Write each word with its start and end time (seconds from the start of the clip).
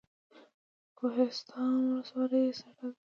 د 0.03 0.03
کوهستان 0.97 1.73
ولسوالۍ 1.91 2.45
سړه 2.59 2.73
ده 2.77 2.87